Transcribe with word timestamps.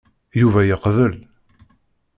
Yuba 0.41 0.61
yeqbel. 0.69 1.13